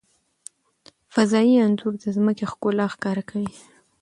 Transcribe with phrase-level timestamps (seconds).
[1.13, 3.51] فضايي انځور د ځمکې ښکلا ښکاره کوي.